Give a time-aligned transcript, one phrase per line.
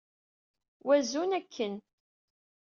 [0.85, 1.73] Wazun akken!